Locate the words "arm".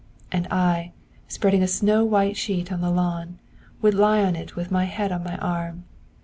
5.37-5.83